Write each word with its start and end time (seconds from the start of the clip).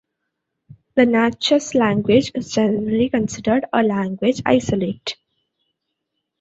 The 0.95 1.05
Natchez 1.05 1.75
language 1.75 2.31
is 2.33 2.51
generally 2.53 3.07
considered 3.09 3.65
a 3.71 3.83
language 3.83 4.41
isolate. 4.47 5.15